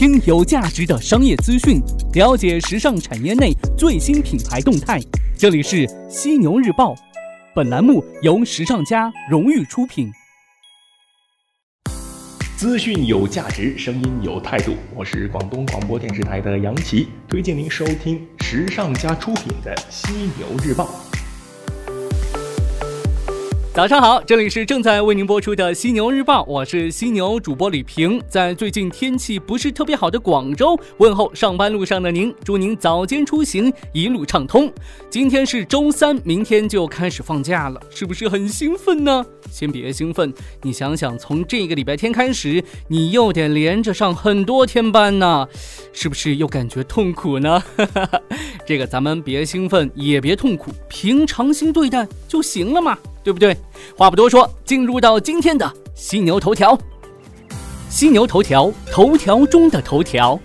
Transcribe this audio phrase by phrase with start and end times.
[0.00, 1.78] 听有价值的商业资讯，
[2.14, 4.98] 了解时尚产业内最新品牌动态。
[5.36, 6.94] 这里是犀牛日报，
[7.54, 10.10] 本栏目由时尚家荣誉出品。
[12.56, 14.74] 资讯有价值，声音有态度。
[14.94, 20.88] 我是广东广播电视台的杨奇，推荐您收听时尚家出品的犀牛日报。
[23.72, 34.70] 早上好，这里是正在为您播出的犀牛日报，我是犀牛主播李平，在最近天气不是特别好的广州问候上班路上的您，祝您早间出行一路畅通。
[35.08, 39.24] 今天是周三，明天就开始放假了，是不是很兴奋呢？
[39.52, 45.46] 先别兴奋，你想想，从这个礼拜天开始，你又得连着上很多天班呢，
[45.92, 47.62] 是不是又感觉痛苦呢？
[48.66, 52.98] 这个咱们别兴奋，也别痛苦，平常心对待就行了嘛。
[53.22, 53.56] 对不对？
[53.96, 56.78] 话不多说，进入到今天的犀牛头条。
[57.88, 60.38] 犀牛头条，头条中的头条。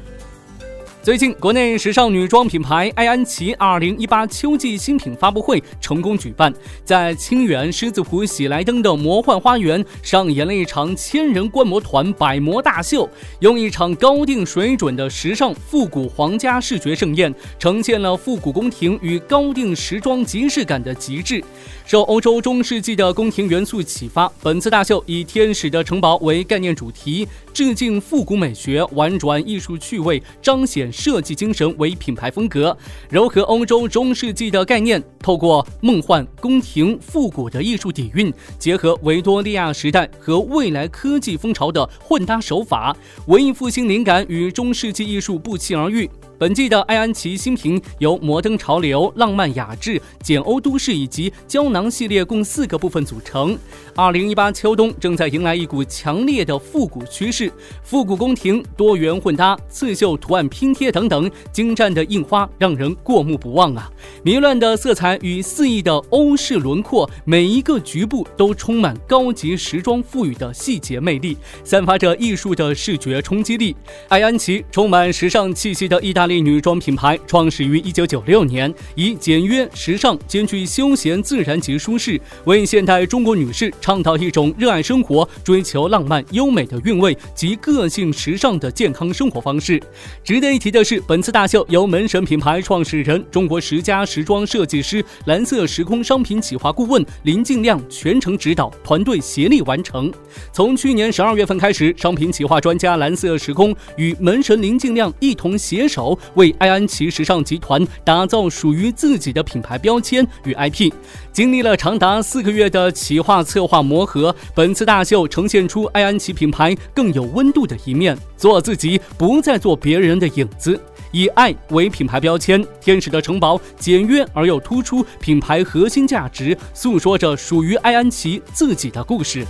[1.05, 6.51] 最近，国内时尚女装品牌埃安琪2018秋季新品发布会成功举办，
[6.83, 13.07] 在清远狮子湖喜来登的魔幻花园上演了一场千人观摩团百模大秀，
[13.41, 21.43] 用一场高定水准的时尚复古皇家视觉盛宴，呈现了复古宫廷与高定时装即视感的极致。
[21.85, 32.77] 受欧洲中世纪的宫廷元素启发，本次大秀以天使的城堡为概念主题，致敬复古美学，婉转艺术趣味，彰显设计精神为品牌风格，
[33.09, 42.93] 糅合欧洲中世纪的概念，透过梦幻、宫廷、复古的艺术底蕴，结合维多利亚时代和未来科技风潮的混搭手法，
[43.27, 46.09] 文艺复兴灵感与中世纪艺术不期而遇。
[46.37, 53.57] 本季的艾安琪新品由摩登潮流、浪漫雅致、简欧都市以及胶囊系列共四个部分组成。
[53.97, 57.49] 二零一八秋冬正在迎来一股强烈的复古趋势，
[57.81, 63.89] 复古宫廷、多元混搭、刺绣图案拼贴等等，精湛的印花让人过目不忘啊！
[64.21, 73.73] 迷乱的色彩与肆意的欧式轮廓，每一个局部都充满高级时装赋予的细节魅力，散发着艺术的视觉冲击力。
[74.09, 83.73] 艾安琪充满时尚气息的意大利女装品牌，创始于一九九六年，以简约、时尚兼具休闲、自然及舒适，为现代中国女士。
[83.85, 89.79] 倡导一种热爱生活、追求浪漫优美的韵味及个性时尚的健康生活方式。
[90.23, 100.11] 值得一提的是，本次大秀由门神品牌创始人、中国十佳时装设计师、蓝色时空商品企划顾问林静亮全程指导，团队协力完成。
[100.51, 110.91] 从去年十二月份开始，商品企划专家蓝色时空与门神林静亮一同携手，为埃安琪时尚集团打造属于自己的品牌标签与 IP。
[111.31, 113.74] 经历了长达四个月的企划策划。
[113.81, 120.79] 磨合，本次大秀呈现出埃安琪品牌更有温度的一面，做自己，不再做别人的影子，
[121.11, 122.65] 以爱为品牌标签。
[122.81, 129.45] 天使的城堡简约而又突出品牌核心价值，诉说着属于埃安琪自己的故事。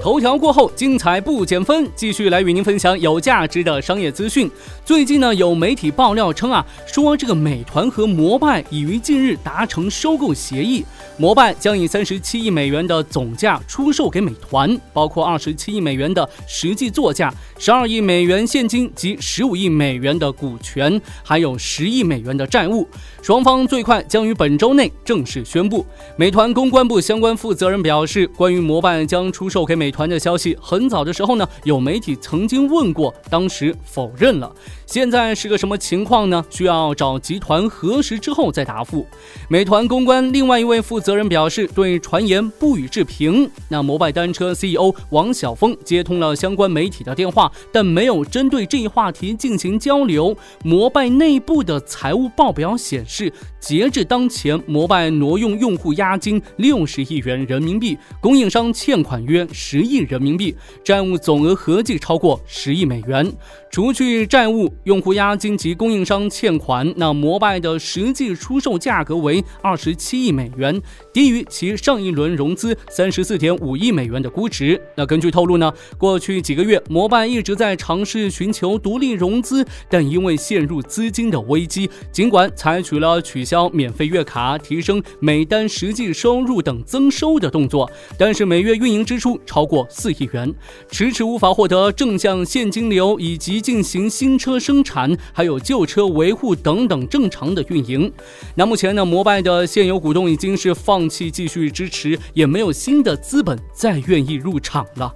[0.00, 4.50] 头条过后，精彩不减分，继续来与您分享有价值的商业资讯。
[4.82, 10.82] 最近呢，有媒体爆料称啊，说这个美团和摩拜已于近日达成收购协议，
[11.18, 22.88] 摩拜将以三十七亿美元的总价出售给美团，包括二十七亿美元的实际作价、十二亿美元现金及十五亿美元的股权，还有十亿美元的债务。
[23.20, 25.84] 双方最快将于本周内正式宣布。
[26.16, 29.90] 美团公关部相关负责人表示，关于摩拜将出售给美。
[29.90, 34.50] 团的消息很早的时候呢，有媒体曾经问过，当时否认了。
[34.86, 36.44] 现在是个什么情况呢？
[36.48, 39.06] 需要找集团核实之后再答复。
[39.48, 43.50] 美团公关另外一位负责人表示，对传言不予置评。
[43.68, 50.36] 那摩拜单车 CEO 王晓峰接通了相关媒体的电话，但没有针对这一话题进行交流。
[50.64, 59.90] 摩拜内部的财务报表显示，是截至当前，摩拜挪用用户押金六十亿元人民币，供应商欠款约十。
[59.90, 60.54] 亿人民币
[60.84, 63.28] 债务总额合计超过十亿美元，
[63.70, 70.78] 除去债务、用户押金及供应商欠款，那摩拜的实际出售价格为二十七亿美元，
[71.12, 74.78] 低于其上一轮融资三十四点五亿美元的估值。
[74.96, 89.60] 那根据透露呢，过去几个月，摩拜一直在尝试寻求独立融资，但因为陷入资金的危机，尽管采取了取消免费月卡、提升每单实际收入等增收的动作，但是每月运营支出超。
[89.70, 90.52] 过四亿元，
[90.90, 98.10] 迟迟无法获得正向现金流，以及进行新车生产，还有旧车维护等等正常的运营。
[98.54, 105.14] 那目前呢，摩拜的现有股东已经是放弃继续支持，也没有新的资本再愿意入场了。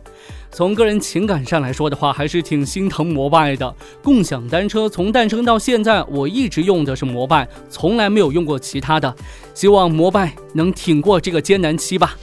[0.51, 3.75] 从个人情感上来说的话，还是挺心疼摩拜的。
[4.01, 9.13] 共享单车从诞生到现在，我一直用的是摩拜，从来没有用过其他的。
[9.53, 12.17] 希望摩拜能挺过这个艰难期吧。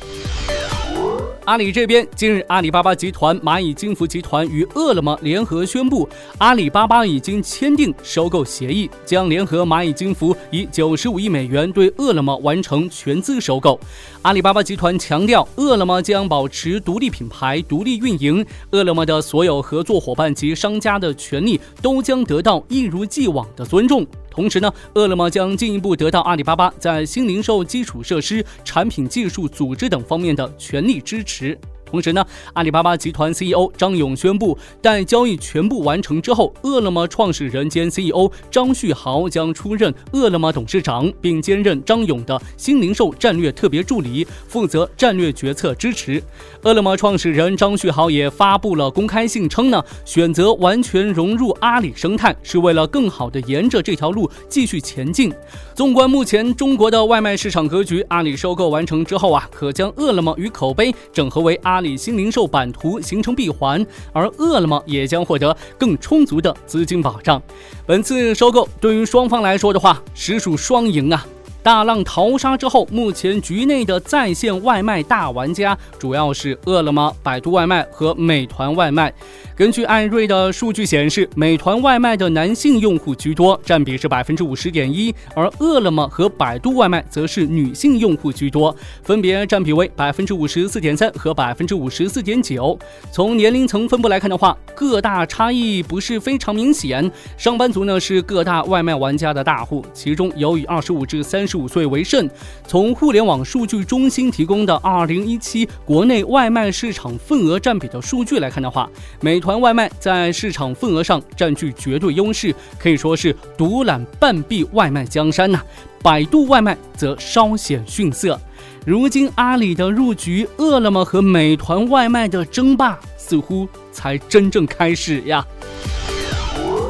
[1.46, 6.08] 阿里这边，近日，阿里巴巴集团、蚂蚁金服集团与饿了么联合宣布，
[6.38, 13.80] 阿里巴巴已经签订收购协议，将联合蚂蚁金服以九十五亿美元对饿了么完成全资收购。
[14.22, 24.06] 阿里巴巴集团强调，饿了么将保持独立品牌、独立运营，饿了么的所有合作伙伴及商家的权利都将得到一如既往的尊重。
[24.32, 31.56] 同时呢，饿了么将进一步得到阿里巴巴在新零售基础设施、产品技术、组织等方面的全力支持。
[31.92, 46.24] 同时呢，阿里巴巴集团 CEO 张勇宣布，待交易全部完成之后，饿了么创始人兼 CEO 张旭豪将出任饿了么董事长，并兼任张勇的新零售战略特别助理，负责战略决策支持。
[46.62, 55.30] 饿了么创始人张旭豪也发布了公开信称呢，选择完全融入阿里生态，是为了更好的沿着这条路继续前进。
[55.76, 67.42] 纵观目前中国的外卖市场格局，阿里收购完成之后啊，可将饿了么与口碑整合为阿里新零售版图形成闭环，而饿了么也将获得更充足的资金保障。
[67.86, 71.26] 本次收购对于双方来说的话，实属双赢啊！
[71.64, 79.14] 大浪淘沙之后，目前局内的在线外卖大玩家主要是饿了么、百度外卖和美团外卖。
[79.56, 92.78] 根据艾瑞的数据显示，美团外卖的男性用户居多，占比是百分之五十点一，而饿了么和百度外卖则是女性用户居多，分别占比为百分之五十四点三和百分之五十四点九。
[93.12, 97.12] 从年龄层分布来看的话，各大差异不是非常明显。
[97.38, 102.30] 上班族呢是各大外卖玩家的大户，其中有以二十五至三十五岁为甚。
[102.66, 108.90] 从互联网数据中心提供的二零一七国内外卖市场份额占比的数据来看的话，
[109.22, 109.52] 美团。
[109.62, 115.62] 外卖在市场份额上占据绝对优势，可以说是独揽半壁外卖江山呐。
[116.02, 118.40] 百度外卖则稍显逊色。
[118.88, 125.46] 如今阿里的入局，饿了么和美团外卖的争霸似乎才真正开始呀。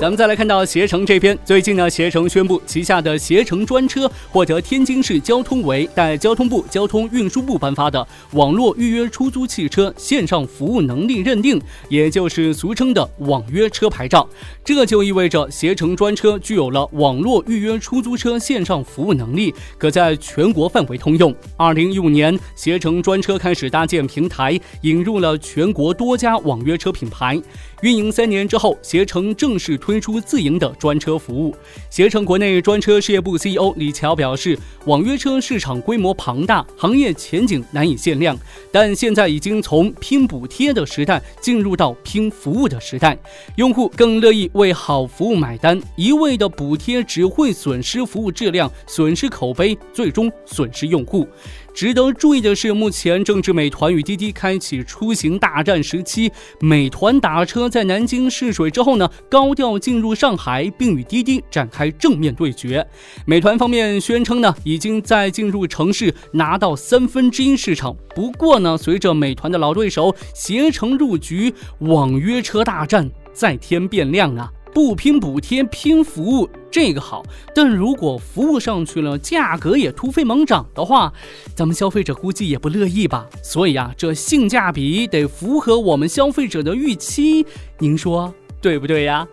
[0.02, 14.28] 咱们再来看到携程这边，最近呢，携程宣布旗下的携程专车获得天津市交通委代交通部交通运输部颁发的网络预约出租汽车线上服务能力认定，也就是俗称的网约车牌照。
[14.66, 21.32] 这就意味着携程专车具有了网络预约出租车线上服务能力，可在全国范围通用。
[21.56, 27.40] 二零一五年，携程专车开始搭建平台，引入了全国多家网约车品牌。
[27.82, 31.56] 运营三年之后，携程正式推出自营的专车服务。
[31.90, 38.38] 携程国内专车事业部 CEO 李乔表示，网约车市场规模庞大，行业前景难以限量，
[38.72, 43.18] 但现在已经从拼补贴的时代进入到拼服务的时代，
[43.56, 45.82] 用户更乐意为好服务买单。
[45.96, 51.28] 一味的补贴只会损失服务质量，损失口碑，最终损失用户。
[51.74, 56.32] 值得注意的是，目前正值美团与滴滴开启出行大战时期。
[56.60, 62.86] 美团打车在南京试水之后呢，高调进入上海，并与滴滴展开正面对决。
[63.26, 67.96] 美团方面宣称呢，已经在进入城市拿到三分之一市场。
[68.14, 74.52] 不过呢，随着美团的老对手携程入局，网约车大战再添变量啊。
[74.74, 77.24] 不拼补贴，拼服务，这个好。
[77.54, 81.14] 但如果服务上去了，价格也突飞猛涨的话，
[81.56, 83.28] 咱们消费者估计也不乐意吧。
[83.44, 87.46] 所以啊，这性价比得符合我们消费者的预期，
[87.80, 89.28] 您说对不对呀？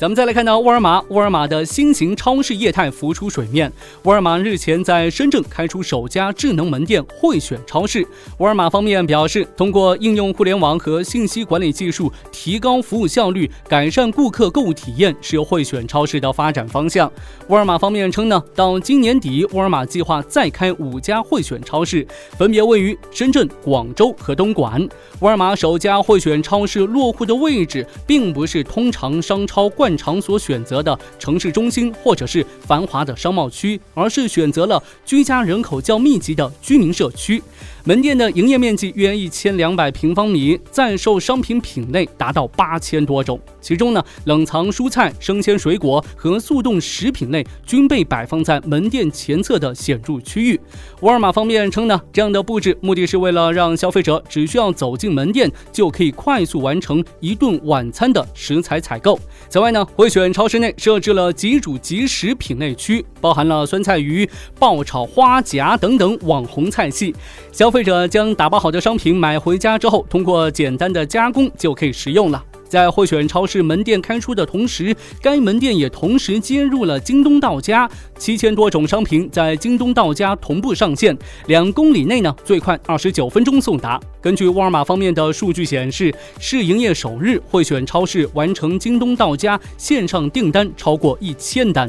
[0.00, 3.70] 咱们再来看到沃尔玛，沃尔玛的新型超市业态浮出水面。
[4.04, 8.02] 沃尔玛日前在深圳开出首家智能门店——慧选超市。
[8.38, 17.12] 沃尔玛方面表示，通过应用互联网和信息管理技术，提高服务效率，改善顾客购物体验，是慧选超市的发展方向。
[17.48, 22.06] 沃尔玛方面称呢，到今年底，沃尔玛计划再开五家慧选超市，
[22.38, 24.88] 分别位于深圳、广州和东莞。
[25.18, 37.42] 沃尔玛首家慧选超市落户的位置，并不是通常商超场所选择的城市中心或者是繁华的商贸区，而是选择了居家人口较密集的居民社区。
[37.84, 43.40] 门店的营业面积约一千两百平方米，在售商品品类达到八千多种。
[43.60, 50.60] 其中呢，冷藏蔬菜、生鲜水果和速冻食品类均被摆放在门店前侧的显著区域。
[51.00, 59.18] 沃尔玛方面称呢，这样的布置目的是为了让消费者只需要走进门店就可以快速完成一顿晚餐的食材采购。
[59.48, 67.14] 此外呢，会选超市内设置了即煮即食品类区，包含了酸菜鱼、爆炒花甲等等网红菜系。
[67.52, 72.44] 消消费者将打包好的商品买回家之后，通过简单的加工就可以食用了。
[72.68, 84.00] 在汇选超市门店开出的同时，该门店也同时接入了京东到家，七千多种商品在京东到家同步上线，两公里内呢最快二十九分钟送达。
[84.20, 91.88] 根据沃尔玛方面的数据显示，试营业首日，汇选超市完成京东到家线上订单超过一千单。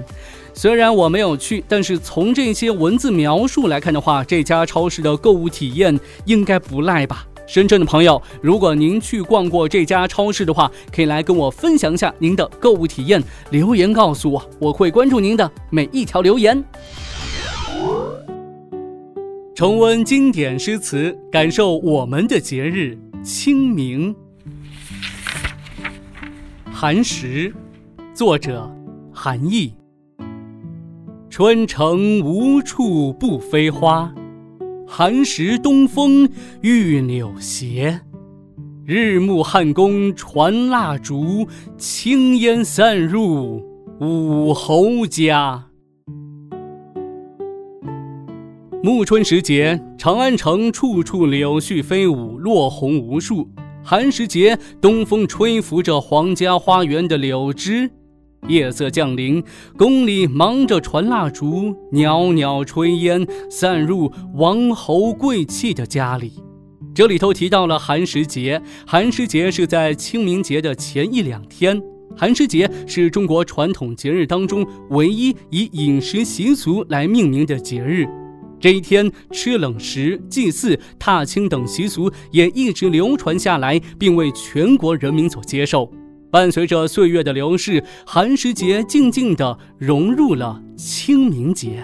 [0.53, 7.25] 虽然我没有去，但是从这些文字描述来看的话，这家超市的购物体验应该不赖吧。
[7.47, 16.63] 深圳的朋友，如果您去逛过这家超市的话，可以来跟我分享一下您的购物体验，留言告诉我，我会关注您的每一条留言。
[19.55, 24.15] 重温经典诗词，感受我们的节日清明。
[26.71, 27.53] 寒食，
[28.13, 28.73] 作者
[29.13, 29.80] 韩毅。
[31.43, 34.13] 春城无处不飞花。
[34.87, 36.29] 寒食东风
[36.61, 37.99] 御柳斜，
[38.85, 41.47] 日暮汉宫传蜡烛，
[41.79, 43.59] 青烟散入
[43.99, 45.65] 五侯家。
[48.83, 53.49] 暮春时节，长安城处处柳絮飞舞，落红无数。
[53.83, 57.89] 寒食节，东风吹拂着皇家花园的柳枝。
[58.47, 59.43] 夜色降临，
[59.77, 66.33] 宫里忙着传蜡烛，袅袅炊烟散入王侯贵戚的家里。
[66.93, 71.81] 这里头提到了寒食节，寒食节是在清明节的前一两天。
[72.17, 78.05] 寒食节是中国传统节日当中唯一以饮食习俗来命名的节日。
[78.59, 85.89] 这一天吃冷食、祭祀、踏青等习俗也一直流传下来，并为全国人民所接受。
[86.31, 91.83] 伴随着岁月的流逝，寒食节静静地融入了清明节。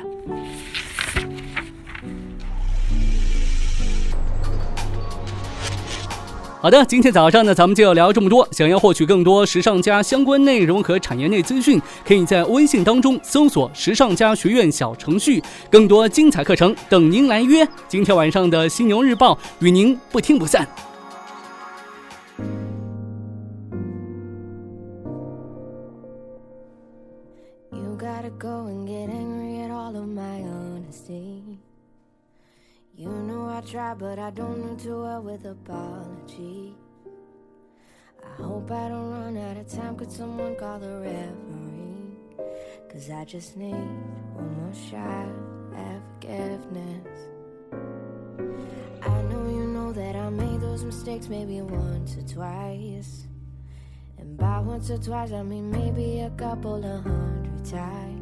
[6.60, 8.48] 好的，今天早上呢，咱们就要聊这么多。
[8.51, 17.68] 想要获取更多时尚家相关内容和产业内资讯，可以在微信当中搜索“时尚家学院”小程序，更多精彩课程等您来约。
[17.88, 20.68] 今天晚上的《犀牛日报》与您不听不散。
[33.67, 36.74] Try, but I don't do too well with apology.
[38.24, 39.97] I hope I don't run out of time.
[39.97, 42.47] Could someone call the referee?
[42.89, 43.75] Cause I just need
[44.33, 45.27] one more shot
[45.75, 47.27] at forgiveness.
[49.01, 53.27] I know you know that I made those mistakes maybe once or twice.
[54.17, 58.16] And by once or twice, I mean maybe a couple of hundred times.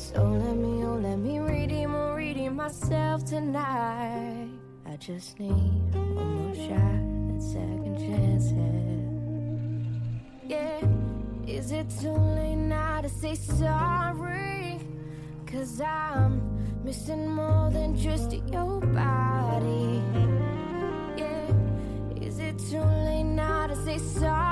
[0.00, 4.48] So let me, oh, let me redeem, oh, redeem myself tonight.
[4.86, 7.04] I just need one more shot
[7.36, 8.56] at second chances.
[10.48, 10.80] Yeah,
[11.46, 14.80] is it too late now to say sorry?
[15.46, 16.40] Cause I'm
[16.82, 20.02] missing more than just your body.
[21.18, 21.52] Yeah,
[22.22, 24.49] is it too late now to say sorry?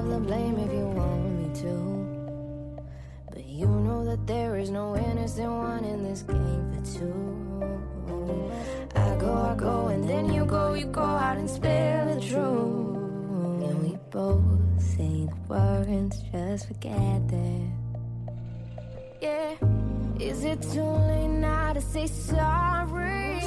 [0.00, 2.82] Of the blame if you want me to.
[3.30, 7.20] But you know that there is no innocent one in this game for two.
[8.96, 13.66] I go, I go, and then you go, you go out and spill the truth.
[13.66, 14.42] And we both
[14.78, 17.68] say the words, just forget that.
[19.20, 19.54] Yeah,
[20.18, 23.40] is it too late now to say sorry?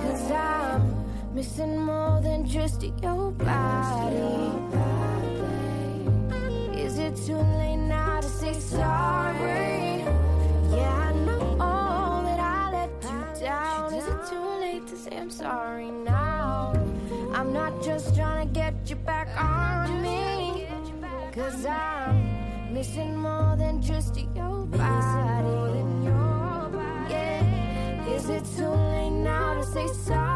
[0.00, 0.98] Cause I'm
[1.34, 5.17] Missing more than just your body
[7.08, 10.04] it too late now to say sorry?
[10.76, 13.94] Yeah, I know all that I let you down.
[13.94, 16.74] Is it too late to say I'm sorry now?
[17.32, 20.68] I'm not just trying to get you back on me.
[21.32, 25.84] Cause I'm missing more than just your body.
[27.10, 30.27] Yeah, is it too late now to say sorry?